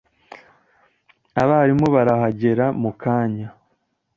[1.41, 3.47] Abarimu barahagera mukanya